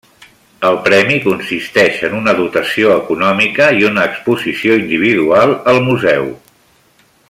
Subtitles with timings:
[0.69, 6.31] El premi consisteix en una dotació econòmica i una exposició individual al museu.